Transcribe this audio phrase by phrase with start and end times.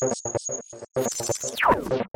[0.00, 0.12] ちょっ
[1.84, 2.09] と。